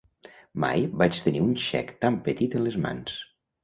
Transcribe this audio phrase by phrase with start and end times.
[0.63, 3.19] Mai vaig tenir un xec tan petit en les mans.